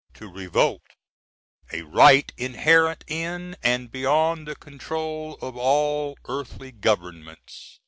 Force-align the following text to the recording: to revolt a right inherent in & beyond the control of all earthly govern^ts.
to 0.15 0.27
revolt 0.27 0.81
a 1.71 1.83
right 1.83 2.31
inherent 2.35 3.03
in 3.07 3.55
& 3.69 3.91
beyond 3.91 4.47
the 4.47 4.55
control 4.55 5.37
of 5.43 5.55
all 5.55 6.17
earthly 6.27 6.71
govern^ts. 6.71 7.77